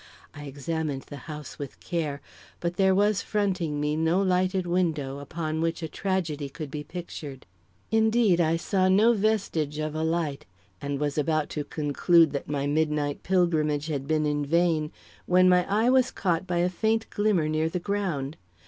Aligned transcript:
I 0.33 0.45
examined 0.45 1.03
the 1.03 1.15
house 1.29 1.59
with 1.59 1.79
care, 1.79 2.21
but 2.59 2.75
there 2.77 2.95
was 2.95 3.21
fronting 3.21 3.79
me 3.79 3.95
no 3.95 4.19
lighted 4.19 4.65
window 4.65 5.19
upon 5.19 5.61
which 5.61 5.83
a 5.83 5.87
tragedy 5.87 6.49
could 6.49 6.71
be 6.71 6.83
pictured. 6.83 7.45
Indeed, 7.91 8.41
I 8.41 8.57
saw 8.57 8.89
no 8.89 9.13
vestige 9.13 9.77
of 9.77 9.93
a 9.93 10.01
light 10.01 10.47
and 10.81 10.99
was 10.99 11.19
about 11.19 11.49
to 11.51 11.63
conclude 11.63 12.31
that 12.31 12.49
my 12.49 12.65
midnight 12.65 13.21
pilgrimage 13.21 13.85
had 13.89 14.07
been 14.07 14.25
in 14.25 14.43
vain, 14.43 14.91
when 15.27 15.47
my 15.47 15.67
eye 15.69 15.91
was 15.91 16.09
caught 16.09 16.47
by 16.47 16.57
a 16.57 16.67
faint 16.69 17.07
glimmer 17.11 17.47
near 17.47 17.69
the 17.69 17.77
ground. 17.77 18.37